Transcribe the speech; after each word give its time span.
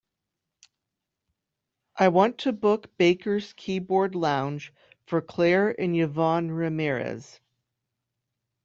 I 1.95 2.07
want 2.07 2.39
to 2.39 2.53
book 2.53 2.89
Baker's 2.97 3.53
Keyboard 3.53 4.15
Lounge 4.15 4.73
for 5.05 5.21
clare 5.21 5.79
and 5.79 5.95
yvonne 5.95 6.49
ramirez. 6.49 7.39